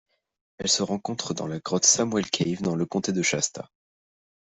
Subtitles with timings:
[0.57, 3.69] Elle se rencontre dans la grotte Samwell Cave dans le comté de Shasta.